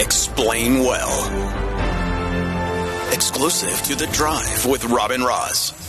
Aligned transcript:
Explain 0.00 0.78
well. 0.78 1.12
Exclusive 3.12 3.82
to 3.82 3.94
The 3.94 4.06
Drive 4.12 4.64
with 4.64 4.86
Rob 4.86 5.10
and 5.10 5.22
Roz. 5.22 5.85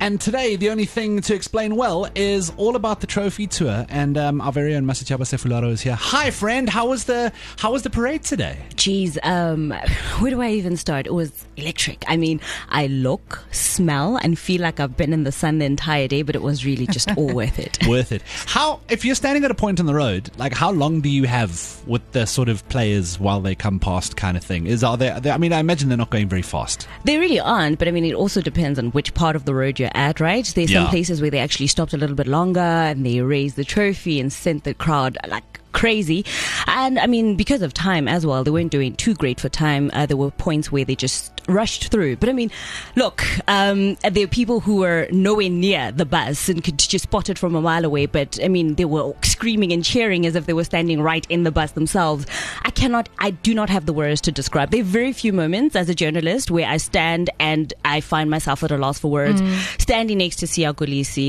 And 0.00 0.18
today, 0.18 0.56
the 0.56 0.70
only 0.70 0.86
thing 0.86 1.20
to 1.20 1.34
explain 1.34 1.76
well 1.76 2.08
is 2.14 2.50
all 2.56 2.74
about 2.74 3.02
the 3.02 3.06
trophy 3.06 3.46
tour. 3.46 3.84
And 3.90 4.16
um, 4.16 4.40
our 4.40 4.50
very 4.50 4.74
own 4.74 4.86
Masechaba 4.86 5.24
Sefularo 5.24 5.70
is 5.70 5.82
here. 5.82 5.94
Hi, 5.94 6.30
friend. 6.30 6.70
How 6.70 6.88
was 6.88 7.04
the 7.04 7.30
How 7.58 7.70
was 7.70 7.82
the 7.82 7.90
parade 7.90 8.22
today? 8.22 8.56
Geez, 8.76 9.18
um, 9.22 9.70
where 10.18 10.30
do 10.30 10.40
I 10.40 10.52
even 10.52 10.78
start? 10.78 11.06
It 11.06 11.12
was 11.12 11.44
electric. 11.58 12.02
I 12.08 12.16
mean, 12.16 12.40
I 12.70 12.86
look, 12.86 13.44
smell, 13.50 14.16
and 14.16 14.38
feel 14.38 14.62
like 14.62 14.80
I've 14.80 14.96
been 14.96 15.12
in 15.12 15.24
the 15.24 15.32
sun 15.32 15.58
the 15.58 15.66
entire 15.66 16.08
day, 16.08 16.22
but 16.22 16.34
it 16.34 16.40
was 16.40 16.64
really 16.64 16.86
just 16.86 17.14
all 17.18 17.34
worth 17.34 17.58
it. 17.58 17.86
Worth 17.86 18.10
it. 18.10 18.22
How? 18.46 18.80
If 18.88 19.04
you're 19.04 19.14
standing 19.14 19.44
at 19.44 19.50
a 19.50 19.54
point 19.54 19.80
on 19.80 19.86
the 19.86 19.94
road, 19.94 20.30
like 20.38 20.54
how 20.54 20.70
long 20.70 21.02
do 21.02 21.10
you 21.10 21.24
have 21.24 21.78
with 21.86 22.12
the 22.12 22.24
sort 22.24 22.48
of 22.48 22.66
players 22.70 23.20
while 23.20 23.42
they 23.42 23.54
come 23.54 23.78
past, 23.78 24.16
kind 24.16 24.38
of 24.38 24.42
thing? 24.42 24.66
Is 24.66 24.82
are 24.82 24.96
they? 24.96 25.10
I 25.10 25.36
mean, 25.36 25.52
I 25.52 25.58
imagine 25.58 25.90
they're 25.90 25.98
not 25.98 26.08
going 26.08 26.30
very 26.30 26.40
fast. 26.40 26.88
They 27.04 27.18
really 27.18 27.38
aren't, 27.38 27.78
but 27.78 27.86
I 27.86 27.90
mean, 27.90 28.06
it 28.06 28.14
also 28.14 28.40
depends 28.40 28.78
on 28.78 28.92
which 28.92 29.12
part 29.12 29.36
of 29.36 29.44
the 29.44 29.54
road 29.54 29.78
you're 29.78 29.89
at, 29.94 30.20
right? 30.20 30.44
There's 30.54 30.72
some 30.72 30.88
places 30.88 31.20
where 31.20 31.30
they 31.30 31.38
actually 31.38 31.66
stopped 31.68 31.92
a 31.92 31.96
little 31.96 32.16
bit 32.16 32.26
longer 32.26 32.60
and 32.60 33.04
they 33.04 33.20
raised 33.20 33.56
the 33.56 33.64
trophy 33.64 34.20
and 34.20 34.32
sent 34.32 34.64
the 34.64 34.74
crowd 34.74 35.16
like 35.28 35.59
crazy. 35.72 36.24
And 36.66 36.98
I 36.98 37.06
mean, 37.06 37.36
because 37.36 37.62
of 37.62 37.74
time 37.74 38.08
as 38.08 38.26
well, 38.26 38.44
they 38.44 38.50
weren't 38.50 38.70
doing 38.70 38.94
too 38.96 39.14
great 39.14 39.40
for 39.40 39.48
time. 39.48 39.90
Uh, 39.92 40.06
there 40.06 40.16
were 40.16 40.30
points 40.30 40.70
where 40.70 40.84
they 40.84 40.94
just 40.94 41.32
rushed 41.48 41.88
through. 41.90 42.16
But 42.16 42.28
I 42.28 42.32
mean, 42.32 42.50
look, 42.96 43.24
um, 43.48 43.96
there 44.08 44.24
are 44.24 44.28
people 44.28 44.60
who 44.60 44.76
were 44.76 45.08
nowhere 45.10 45.48
near 45.48 45.92
the 45.92 46.06
bus 46.06 46.48
and 46.48 46.62
could 46.62 46.78
just 46.78 47.04
spot 47.04 47.28
it 47.28 47.38
from 47.38 47.54
a 47.54 47.60
mile 47.60 47.84
away. 47.84 48.06
But 48.06 48.38
I 48.42 48.48
mean, 48.48 48.74
they 48.76 48.84
were 48.84 49.14
screaming 49.22 49.72
and 49.72 49.84
cheering 49.84 50.26
as 50.26 50.34
if 50.34 50.46
they 50.46 50.52
were 50.52 50.64
standing 50.64 51.02
right 51.02 51.26
in 51.28 51.44
the 51.44 51.50
bus 51.50 51.72
themselves. 51.72 52.26
I 52.62 52.70
cannot, 52.70 53.08
I 53.18 53.30
do 53.30 53.54
not 53.54 53.70
have 53.70 53.86
the 53.86 53.92
words 53.92 54.20
to 54.22 54.32
describe. 54.32 54.70
There 54.70 54.80
are 54.80 54.84
very 54.84 55.12
few 55.12 55.32
moments 55.32 55.76
as 55.76 55.88
a 55.88 55.94
journalist 55.94 56.50
where 56.50 56.68
I 56.68 56.76
stand 56.76 57.30
and 57.38 57.72
I 57.84 58.00
find 58.00 58.30
myself 58.30 58.62
at 58.62 58.70
a 58.70 58.76
loss 58.76 58.98
for 58.98 59.10
words. 59.10 59.42
Standing 59.78 60.18
next 60.18 60.36
to 60.36 60.46
Siya 60.46 60.70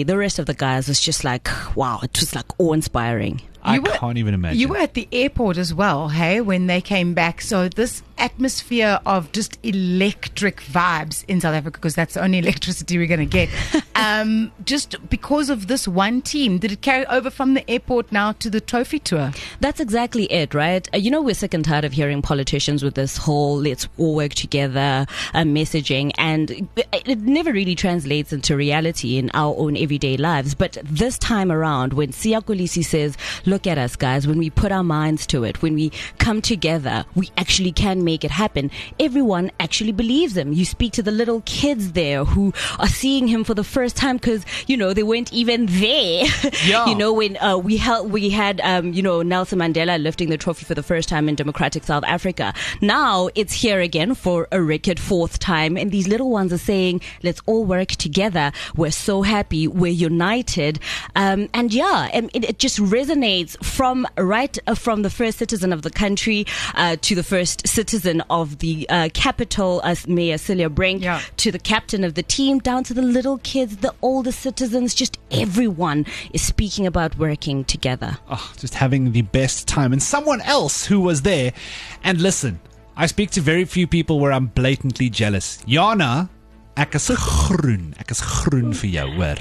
the 0.05 0.17
rest 0.17 0.39
of 0.39 0.45
the 0.45 0.53
guys 0.53 0.87
was 0.87 0.99
just 0.99 1.23
like, 1.23 1.49
wow, 1.75 1.99
it 2.03 2.19
was 2.19 2.35
like 2.35 2.45
awe 2.59 2.73
inspiring. 2.73 3.41
I 3.63 3.79
were- 3.79 3.91
can't 3.91 4.17
even 4.17 4.33
imagine. 4.33 4.59
You 4.59 4.67
were 4.69 4.77
at 4.77 4.93
the 4.93 5.07
airport 5.11 5.57
as 5.57 5.73
well, 5.73 6.09
hey, 6.09 6.41
when 6.41 6.67
they 6.67 6.81
came 6.81 7.13
back. 7.13 7.41
So 7.41 7.69
this 7.69 8.03
atmosphere 8.17 8.99
of 9.05 9.31
just 9.31 9.57
electric 9.63 10.61
vibes 10.61 11.25
in 11.27 11.41
South 11.41 11.55
Africa, 11.55 11.79
because 11.79 11.95
that's 11.95 12.13
the 12.13 12.23
only 12.23 12.37
electricity 12.45 12.97
we're 12.97 13.07
going 13.07 13.19
to 13.19 13.25
get. 13.25 13.49
um, 13.95 14.51
just 14.65 14.95
because 15.09 15.49
of 15.49 15.67
this 15.67 15.87
one 15.87 16.21
team, 16.21 16.57
did 16.57 16.71
it 16.71 16.81
carry 16.81 17.05
over 17.07 17.29
from 17.29 17.53
the 17.53 17.69
airport 17.69 18.11
now 18.11 18.31
to 18.33 18.49
the 18.49 18.61
trophy 18.61 18.99
tour? 18.99 19.31
That's 19.59 19.79
exactly 19.79 20.25
it, 20.25 20.53
right? 20.53 20.87
Uh, 20.93 20.97
you 20.97 21.11
know, 21.11 21.21
we're 21.21 21.35
sick 21.35 21.53
and 21.53 21.65
tired 21.65 21.85
of 21.85 21.93
hearing 21.93 22.21
politicians 22.21 22.83
with 22.83 22.95
this 22.95 23.17
whole 23.17 23.57
let's 23.57 23.87
all 23.97 24.15
work 24.15 24.33
together 24.33 25.05
uh, 25.33 25.41
messaging, 25.41 26.11
and 26.17 26.51
it, 26.75 27.19
never 27.21 27.51
really 27.51 27.75
translates 27.75 28.33
into 28.33 28.55
reality 28.55 29.17
in 29.17 29.29
our 29.33 29.55
own 29.57 29.77
everyday 29.77 30.17
lives. 30.17 30.55
But 30.55 30.77
this 30.83 31.17
time 31.17 31.51
around, 31.51 31.93
when 31.93 32.11
Siya 32.11 32.43
Kolisi 32.43 32.83
says, 32.83 33.17
Look 33.51 33.67
at 33.67 33.77
us, 33.77 33.97
guys, 33.97 34.25
when 34.29 34.37
we 34.37 34.49
put 34.49 34.71
our 34.71 34.81
minds 34.81 35.27
to 35.27 35.43
it, 35.43 35.61
when 35.61 35.73
we 35.73 35.91
come 36.19 36.41
together, 36.41 37.03
we 37.15 37.29
actually 37.35 37.73
can 37.73 38.01
make 38.05 38.23
it 38.23 38.31
happen, 38.31 38.71
everyone 38.97 39.51
actually 39.59 39.91
believes 39.91 40.37
him. 40.37 40.53
You 40.53 40.63
speak 40.63 40.93
to 40.93 41.03
the 41.03 41.11
little 41.11 41.41
kids 41.45 41.91
there 41.91 42.23
who 42.23 42.53
are 42.79 42.87
seeing 42.87 43.27
him 43.27 43.43
for 43.43 43.53
the 43.53 43.65
first 43.65 43.97
time 43.97 44.15
because, 44.15 44.45
you 44.67 44.77
know, 44.77 44.93
they 44.93 45.03
weren't 45.03 45.33
even 45.33 45.65
there. 45.65 46.23
Yeah. 46.65 46.85
you 46.85 46.95
know, 46.95 47.11
when 47.11 47.37
uh, 47.37 47.57
we 47.57 47.77
held, 47.77 48.11
we 48.11 48.29
had, 48.29 48.61
um, 48.61 48.93
you 48.93 49.01
know, 49.01 49.21
Nelson 49.23 49.59
Mandela 49.59 50.01
lifting 50.01 50.29
the 50.29 50.37
trophy 50.37 50.63
for 50.63 50.75
the 50.75 50.83
first 50.83 51.09
time 51.09 51.27
in 51.27 51.35
democratic 51.35 51.83
South 51.83 52.03
Africa. 52.05 52.53
Now 52.81 53.29
it's 53.33 53.51
here 53.51 53.79
again 53.79 54.13
for 54.13 54.47
a 54.51 54.61
record 54.61 54.99
fourth 54.99 55.39
time, 55.39 55.75
and 55.75 55.91
these 55.91 56.07
little 56.07 56.29
ones 56.29 56.53
are 56.53 56.59
saying, 56.59 57.01
"Let's 57.23 57.41
all 57.47 57.65
work 57.65 57.89
together. 57.89 58.51
We're 58.75 58.91
so 58.91 59.23
happy. 59.23 59.67
We're 59.67 59.91
united." 59.91 60.79
Um, 61.15 61.49
and 61.53 61.73
yeah, 61.73 62.09
um, 62.13 62.29
it, 62.33 62.43
it 62.43 62.59
just 62.59 62.77
resonates 62.77 63.40
from 63.61 64.07
right 64.17 64.57
uh, 64.67 64.75
from 64.75 65.01
the 65.01 65.09
first 65.09 65.37
citizen 65.37 65.71
of 65.73 65.81
the 65.81 65.89
country 65.89 66.45
uh, 66.75 66.95
to 67.01 67.15
the 67.15 67.23
first 67.23 67.67
citizen 67.67 68.21
of 68.29 68.59
the 68.59 68.87
uh, 68.89 69.09
capital, 69.13 69.81
uh, 69.83 69.95
Mayor 70.07 70.37
Cilliers 70.37 70.71
Brink, 70.71 71.01
Yeah. 71.03 71.21
to 71.37 71.51
the 71.51 71.59
captain 71.59 72.03
of 72.03 72.13
the 72.15 72.23
team, 72.23 72.59
down 72.59 72.83
to 72.85 72.93
the 72.93 73.01
little 73.01 73.37
kids, 73.39 73.77
the 73.77 73.93
older 74.01 74.31
citizens. 74.31 74.93
Just 74.93 75.17
everyone 75.31 76.05
is 76.33 76.41
speaking 76.41 76.85
about 76.87 77.17
working 77.17 77.63
together. 77.65 78.17
oh, 78.29 78.51
just 78.57 78.73
having 78.75 79.11
the 79.11 79.21
best 79.23 79.67
time. 79.67 79.91
And 79.93 80.01
someone 80.01 80.41
else 80.41 80.85
who 80.85 80.99
was 81.01 81.21
there. 81.23 81.53
And 82.03 82.21
listen, 82.21 82.59
I 82.97 83.05
speak 83.07 83.31
to 83.31 83.41
very 83.41 83.65
few 83.65 83.87
people 83.87 84.19
where 84.19 84.31
I'm 84.31 84.47
blatantly 84.47 85.09
jealous. 85.09 85.63
Jana, 85.65 86.29
ek 86.77 86.95
is 86.95 87.09
groen. 87.09 87.93
Ek 87.99 88.11
is 88.11 88.21
groen 88.21 88.73
vir 88.73 88.87
jou, 88.89 89.07
hoor. 89.15 89.37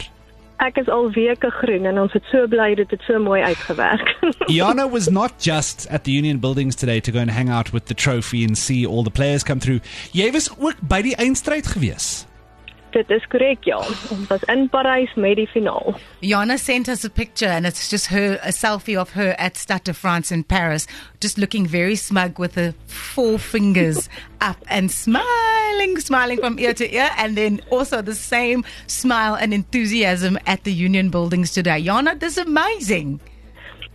Ek 0.61 0.77
is 0.77 0.89
al 0.93 1.09
weke 1.17 1.49
groen 1.51 1.87
en 1.89 1.99
ons 2.03 2.13
het 2.13 2.27
so 2.29 2.47
bly 2.53 2.75
dit 2.77 2.91
het 2.93 3.05
so 3.09 3.19
mooi 3.19 3.41
uitgewerk. 3.41 4.11
Jana 4.59 4.87
was 4.87 5.09
not 5.09 5.39
just 5.41 5.87
at 5.89 6.05
the 6.05 6.13
Union 6.13 6.39
Buildings 6.39 6.77
today 6.77 7.01
to 7.01 7.11
go 7.13 7.19
and 7.19 7.31
hang 7.31 7.49
out 7.49 7.73
with 7.73 7.87
the 7.87 7.95
trophy 7.95 8.45
and 8.45 8.59
see 8.59 8.85
all 8.87 9.03
the 9.03 9.11
players 9.11 9.43
come 9.43 9.61
through. 9.61 9.81
Jy 10.13 10.31
was 10.33 10.51
ook 10.59 10.77
by 10.83 11.01
die 11.03 11.17
eindstryd 11.17 11.67
gewees. 11.67 12.27
dit 12.91 13.11
is 13.11 13.27
korrek 13.31 13.65
ja. 13.69 13.79
Ons 14.11 14.29
was 14.29 14.45
in 14.51 14.69
Parys 14.69 15.13
met 15.15 15.37
die 15.39 15.47
finaal. 15.51 15.95
Jana 16.21 16.57
sent 16.59 16.89
us 16.89 17.05
a 17.05 17.11
picture, 17.11 17.51
and 17.51 17.67
it's 17.67 17.89
just 17.89 18.09
her, 18.11 18.39
a 18.43 18.53
selfie 18.53 18.99
of 18.99 19.13
her 19.13 19.35
at 19.39 19.57
Stade 19.57 19.85
de 19.85 19.95
France 19.95 20.33
in 20.33 20.45
Paris, 20.45 20.87
just 21.21 21.39
looking 21.39 21.67
very 21.67 21.97
smug 21.97 22.39
with 22.39 22.55
her 22.55 22.75
four 22.87 23.39
fingers 23.39 24.09
up 24.41 24.59
and 24.69 24.91
smiling, 25.81 26.01
smiling 26.01 26.39
from 26.39 26.59
ear 26.59 26.75
to 26.75 26.95
ear, 26.95 27.11
and 27.17 27.37
then 27.37 27.61
also 27.71 28.03
the 28.03 28.15
same 28.15 28.65
smile 28.87 29.35
and 29.35 29.55
enthusiasm 29.55 30.39
at 30.47 30.65
the 30.65 30.73
Union 30.73 31.11
buildings 31.11 31.53
today. 31.53 31.83
Jana, 31.83 32.15
this 32.17 32.37
is 32.37 32.47
amazing. 32.47 33.21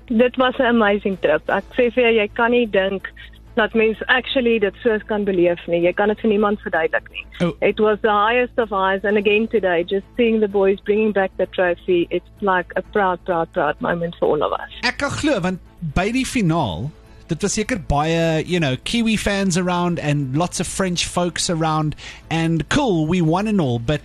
Dit 0.08 0.38
was 0.38 0.56
'n 0.60 0.66
amazing 0.66 1.18
trip. 1.22 1.50
Ek 1.50 1.66
sê 1.78 1.94
vir 1.94 2.04
jou 2.04 2.14
jy 2.22 2.28
kan 2.36 2.52
nie 2.52 2.66
dink 2.66 3.10
dat 3.56 3.74
mens 3.74 3.98
actually 4.06 4.60
dit 4.60 4.74
so 4.84 5.00
kan 5.08 5.24
beleef 5.24 5.60
nie. 5.68 5.82
Jy 5.82 5.94
kan 5.94 6.08
dit 6.10 6.20
vir 6.20 6.30
niemand 6.30 6.62
verduidelik 6.62 7.10
nie. 7.10 7.26
Oh. 7.42 7.54
It 7.62 7.80
was 7.80 7.98
the 8.02 8.12
highest 8.12 8.60
of 8.60 8.70
highs 8.70 9.04
and 9.04 9.18
again 9.18 9.48
today 9.48 9.84
just 9.84 10.06
seeing 10.18 10.42
the 10.42 10.48
boys 10.48 10.80
bringing 10.82 11.12
back 11.12 11.32
the 11.38 11.48
trophy, 11.48 12.08
it's 12.12 12.30
like 12.42 12.72
a 12.76 12.82
proud 12.82 13.24
proud 13.26 13.52
proud 13.54 13.80
moment 13.82 14.16
for 14.20 14.28
all 14.28 14.44
of 14.44 14.52
us. 14.54 14.70
Ek 14.84 14.98
kan 14.98 15.10
glo 15.10 15.40
want 15.40 15.60
by 15.82 16.12
die 16.12 16.26
finaal 16.26 16.92
Dit 17.28 17.42
was 17.42 17.54
seker 17.58 17.80
baie, 17.80 18.44
you 18.46 18.60
know, 18.60 18.76
Kiwi 18.84 19.16
fans 19.18 19.58
around 19.58 20.00
and 20.00 20.38
lots 20.38 20.60
of 20.60 20.68
French 20.68 21.08
folks 21.08 21.50
around 21.50 21.96
and 22.30 22.68
cool, 22.70 23.08
we 23.08 23.22
won 23.22 23.48
and 23.48 23.60
all, 23.60 23.80
but 23.80 24.02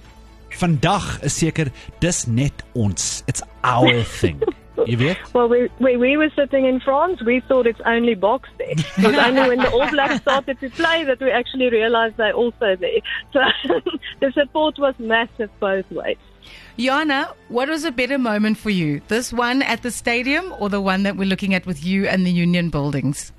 vandag 0.57 1.23
is 1.23 1.35
seker 1.37 1.71
dis 2.01 2.27
net 2.27 2.63
ons. 2.75 3.23
It's 3.29 3.43
our 3.63 4.03
thing. 4.21 4.41
Jy 4.87 4.97
weet? 4.97 5.19
Well, 5.35 5.49
we, 5.49 5.69
we 5.79 5.97
we 5.97 6.17
were 6.17 6.31
sitting 6.37 6.65
in 6.67 6.81
France. 6.81 7.23
We 7.23 7.41
thought 7.49 7.67
it's 7.67 7.81
only 7.87 8.15
Boks 8.15 8.49
there. 8.59 8.71
It 8.71 9.05
was 9.05 9.17
only 9.17 9.49
when 9.49 9.59
the 9.59 9.71
All 9.71 9.89
Blacks 9.91 10.21
started 10.27 10.61
to 10.61 10.71
play 10.71 11.05
that 11.05 11.21
we 11.21 11.31
actually 11.31 11.71
realized 11.71 12.17
they're 12.17 12.33
also 12.33 12.77
there. 12.77 13.01
So 13.33 13.41
the 14.21 14.33
support 14.33 14.79
was 14.79 14.95
massive 14.99 15.51
both 15.61 15.91
ways. 15.91 16.19
Jana, 16.77 17.35
what 17.49 17.69
was 17.69 17.85
a 17.85 17.93
better 17.93 18.19
moment 18.19 18.57
for 18.57 18.71
you? 18.71 19.03
This 19.09 19.33
one 19.33 19.63
at 19.63 19.83
the 19.83 19.91
stadium 19.91 20.55
or 20.59 20.69
the 20.69 20.81
one 20.81 21.03
that 21.03 21.17
we're 21.17 21.29
looking 21.29 21.55
at 21.55 21.67
with 21.67 21.85
you 21.85 22.07
and 22.07 22.25
the 22.25 22.31
Union 22.31 22.71
buildings? 22.71 23.33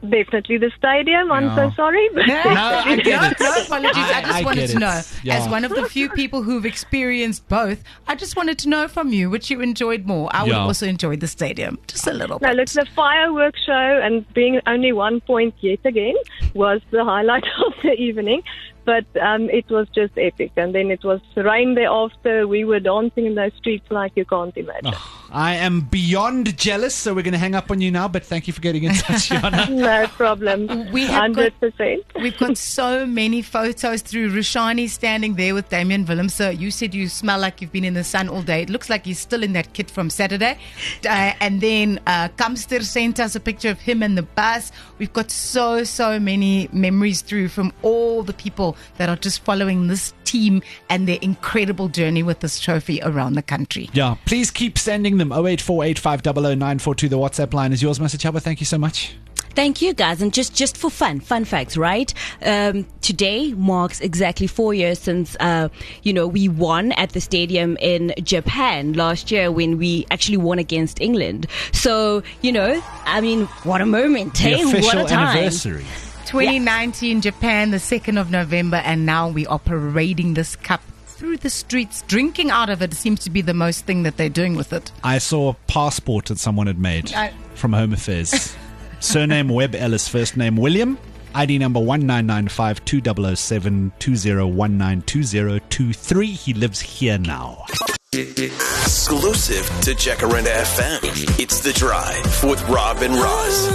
Definitely 0.00 0.58
the 0.58 0.70
stadium. 0.78 1.32
I'm 1.32 1.46
Yeah. 1.46 1.56
so 1.56 1.70
sorry. 1.74 2.08
No, 2.14 2.22
I 2.22 2.96
get 3.02 3.32
it. 3.32 3.40
No 3.40 3.52
apologies. 3.62 3.96
I, 3.96 4.18
I- 4.18 4.22
just 4.22 4.34
I 4.34 4.42
wanted 4.42 4.70
to 4.70 4.78
know, 4.78 5.00
Yeah. 5.24 5.38
as 5.38 5.48
one 5.48 5.64
of 5.64 5.72
the 5.74 5.86
few 5.86 6.08
people 6.10 6.42
who've 6.44 6.64
experienced 6.64 7.48
both, 7.48 7.82
I 8.06 8.14
just 8.14 8.36
wanted 8.36 8.58
to 8.60 8.68
know 8.68 8.86
from 8.86 9.12
you 9.12 9.28
which 9.28 9.50
you 9.50 9.60
enjoyed 9.60 10.06
more. 10.06 10.28
I 10.32 10.44
would 10.44 10.50
Yeah. 10.52 10.58
also 10.60 10.86
enjoy 10.86 11.16
the 11.16 11.26
stadium, 11.26 11.78
just 11.88 12.06
a 12.06 12.12
little 12.12 12.38
bit. 12.38 12.46
No, 12.46 12.50
bit. 12.54 12.56
look, 12.58 12.68
the 12.68 12.86
fireworks 12.94 13.60
show 13.66 14.00
and 14.02 14.24
being 14.34 14.60
only 14.68 14.92
one 14.92 15.20
point 15.20 15.54
yet 15.60 15.80
again 15.84 16.14
was 16.54 16.80
the 16.92 17.04
highlight 17.04 17.44
of 17.66 17.72
the 17.82 17.92
evening. 17.94 18.42
But 18.88 19.04
um, 19.20 19.50
it 19.50 19.68
was 19.68 19.86
just 19.94 20.14
epic. 20.16 20.52
And 20.56 20.74
then 20.74 20.90
it 20.90 21.04
was 21.04 21.20
rain 21.36 21.74
thereafter. 21.74 22.48
We 22.48 22.64
were 22.64 22.80
dancing 22.80 23.26
in 23.26 23.34
those 23.34 23.52
streets 23.58 23.84
like 23.90 24.12
you 24.16 24.24
can't 24.24 24.56
imagine. 24.56 24.94
I 25.30 25.56
am 25.56 25.82
beyond 25.82 26.56
jealous, 26.56 26.94
so 26.94 27.12
we're 27.12 27.20
going 27.20 27.32
to 27.32 27.38
hang 27.38 27.54
up 27.54 27.70
on 27.70 27.82
you 27.82 27.90
now, 27.90 28.08
but 28.08 28.24
thank 28.24 28.46
you 28.46 28.54
for 28.54 28.62
getting 28.62 28.84
in 28.84 28.94
touch, 28.94 29.28
Jana. 29.28 29.68
No 29.68 30.06
problem. 30.06 30.90
We 30.90 31.04
have 31.04 31.34
got- 31.34 31.52
100%. 31.60 31.98
We've 32.22 32.38
got 32.38 32.56
so 32.56 33.04
many 33.04 33.42
photos 33.42 34.00
through 34.00 34.30
Rushani 34.30 34.88
standing 34.88 35.34
there 35.34 35.52
with 35.52 35.68
Damian 35.68 36.06
Willemse. 36.06 36.30
So 36.30 36.48
you 36.48 36.70
said 36.70 36.94
you 36.94 37.08
smell 37.08 37.38
like 37.40 37.60
you've 37.60 37.72
been 37.72 37.84
in 37.84 37.92
the 37.92 38.04
sun 38.04 38.30
all 38.30 38.40
day. 38.40 38.62
It 38.62 38.70
looks 38.70 38.88
like 38.88 39.04
he's 39.04 39.18
still 39.18 39.42
in 39.42 39.52
that 39.52 39.74
kit 39.74 39.90
from 39.90 40.08
Saturday. 40.08 40.58
Uh, 41.04 41.34
and 41.40 41.60
then 41.60 42.00
uh, 42.06 42.28
Kamster 42.38 42.82
sent 42.82 43.20
us 43.20 43.36
a 43.36 43.40
picture 43.40 43.68
of 43.68 43.78
him 43.80 44.02
and 44.02 44.16
the 44.16 44.22
bus. 44.22 44.72
We've 44.96 45.12
got 45.12 45.30
so, 45.30 45.84
so 45.84 46.18
many 46.18 46.70
memories 46.72 47.20
through 47.20 47.48
from 47.48 47.74
all 47.82 48.22
the 48.22 48.32
people 48.32 48.77
that 48.96 49.08
are 49.08 49.16
just 49.16 49.42
following 49.44 49.86
this 49.88 50.12
team 50.24 50.62
and 50.88 51.08
their 51.08 51.18
incredible 51.22 51.88
journey 51.88 52.22
with 52.22 52.40
this 52.40 52.60
trophy 52.60 53.00
around 53.02 53.34
the 53.34 53.42
country. 53.42 53.88
Yeah, 53.92 54.16
please 54.26 54.50
keep 54.50 54.78
sending 54.78 55.18
them. 55.18 55.30
0848500942. 55.30 57.08
The 57.10 57.16
WhatsApp 57.18 57.54
line 57.54 57.72
is 57.72 57.82
yours, 57.82 57.98
Mr. 57.98 58.16
Chaba. 58.16 58.40
Thank 58.40 58.60
you 58.60 58.66
so 58.66 58.78
much. 58.78 59.14
Thank 59.54 59.82
you, 59.82 59.92
guys. 59.92 60.22
And 60.22 60.32
just, 60.32 60.54
just 60.54 60.76
for 60.76 60.88
fun, 60.88 61.18
fun 61.18 61.44
facts, 61.44 61.76
right? 61.76 62.12
Um, 62.44 62.86
today 63.00 63.54
marks 63.54 64.00
exactly 64.00 64.46
four 64.46 64.72
years 64.72 65.00
since, 65.00 65.36
uh, 65.40 65.68
you 66.04 66.12
know, 66.12 66.28
we 66.28 66.48
won 66.48 66.92
at 66.92 67.10
the 67.10 67.20
stadium 67.20 67.76
in 67.80 68.14
Japan 68.22 68.92
last 68.92 69.32
year 69.32 69.50
when 69.50 69.76
we 69.76 70.06
actually 70.12 70.36
won 70.36 70.60
against 70.60 71.00
England. 71.00 71.48
So, 71.72 72.22
you 72.40 72.52
know, 72.52 72.80
I 73.04 73.20
mean, 73.20 73.46
what 73.64 73.80
a 73.80 73.86
moment, 73.86 74.34
The 74.34 74.40
hey? 74.40 74.64
What 74.64 74.74
official 74.74 75.06
a 75.06 75.08
time. 75.08 75.36
anniversary. 75.38 75.84
2019 76.28 77.22
Japan, 77.22 77.70
the 77.70 77.78
2nd 77.78 78.20
of 78.20 78.30
November, 78.30 78.76
and 78.84 79.06
now 79.06 79.28
we 79.30 79.46
are 79.46 79.58
parading 79.58 80.34
this 80.34 80.56
cup 80.56 80.82
through 81.06 81.38
the 81.38 81.48
streets. 81.48 82.02
Drinking 82.02 82.50
out 82.50 82.68
of 82.68 82.82
it 82.82 82.92
seems 82.92 83.20
to 83.20 83.30
be 83.30 83.40
the 83.40 83.54
most 83.54 83.86
thing 83.86 84.02
that 84.02 84.18
they're 84.18 84.28
doing 84.28 84.54
with 84.54 84.74
it. 84.74 84.92
I 85.02 85.16
saw 85.18 85.48
a 85.48 85.54
passport 85.68 86.26
that 86.26 86.38
someone 86.38 86.66
had 86.66 86.78
made 86.78 87.14
I- 87.14 87.32
from 87.54 87.72
Home 87.72 87.94
Affairs. 87.94 88.54
Surname 89.00 89.48
Webb 89.48 89.74
Ellis, 89.74 90.06
first 90.06 90.36
name 90.36 90.56
William. 90.56 90.98
ID 91.34 91.56
number 91.58 91.80
1995 91.80 92.84
2007 92.84 93.92
20192023. 93.98 96.24
He 96.26 96.52
lives 96.52 96.80
here 96.80 97.16
now. 97.16 97.64
Exclusive 98.12 99.64
to 99.82 99.92
Jacaranda 99.94 100.48
FM. 100.52 101.40
It's 101.40 101.60
The 101.60 101.72
Drive 101.72 102.44
with 102.44 102.62
Rob 102.68 102.98
and 102.98 103.14
Roz. 103.14 103.68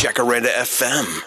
Jacaranda 0.00 0.46
FM. 0.48 1.22